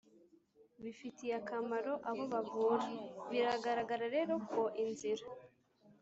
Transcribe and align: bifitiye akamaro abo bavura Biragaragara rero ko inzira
bifitiye 0.83 1.33
akamaro 1.41 1.93
abo 2.09 2.23
bavura 2.33 2.85
Biragaragara 3.31 4.05
rero 4.15 4.33
ko 4.51 4.61
inzira 4.83 5.25